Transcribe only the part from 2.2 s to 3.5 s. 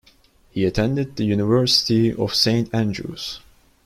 Saint Andrews.